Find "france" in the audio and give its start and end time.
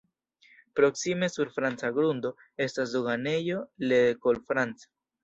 4.49-4.91